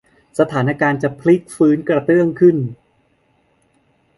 [0.39, 2.57] สถานการณ์จะพลิกฟื้นกระเตื้องขึ้น